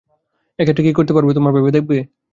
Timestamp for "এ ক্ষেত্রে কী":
0.59-0.91